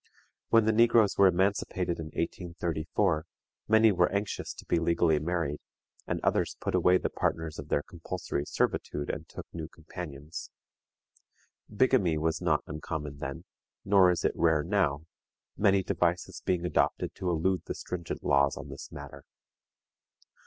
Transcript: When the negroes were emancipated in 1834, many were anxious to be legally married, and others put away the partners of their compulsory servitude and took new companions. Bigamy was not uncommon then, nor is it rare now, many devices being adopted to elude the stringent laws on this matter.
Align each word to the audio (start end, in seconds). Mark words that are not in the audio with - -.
When 0.49 0.65
the 0.65 0.71
negroes 0.71 1.15
were 1.15 1.27
emancipated 1.27 1.99
in 1.99 2.05
1834, 2.05 3.27
many 3.67 3.91
were 3.91 4.11
anxious 4.11 4.51
to 4.55 4.65
be 4.65 4.79
legally 4.79 5.19
married, 5.19 5.59
and 6.07 6.19
others 6.23 6.57
put 6.59 6.73
away 6.73 6.97
the 6.97 7.11
partners 7.11 7.59
of 7.59 7.69
their 7.69 7.83
compulsory 7.83 8.43
servitude 8.47 9.11
and 9.11 9.29
took 9.29 9.45
new 9.53 9.67
companions. 9.67 10.49
Bigamy 11.71 12.17
was 12.17 12.41
not 12.41 12.63
uncommon 12.65 13.17
then, 13.19 13.45
nor 13.85 14.09
is 14.09 14.25
it 14.25 14.33
rare 14.33 14.63
now, 14.63 15.05
many 15.55 15.83
devices 15.83 16.41
being 16.43 16.65
adopted 16.65 17.13
to 17.13 17.29
elude 17.29 17.61
the 17.65 17.75
stringent 17.75 18.23
laws 18.23 18.57
on 18.57 18.69
this 18.69 18.91
matter. 18.91 19.23